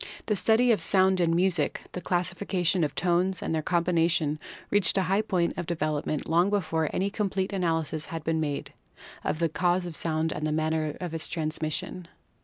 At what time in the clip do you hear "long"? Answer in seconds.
6.27-6.49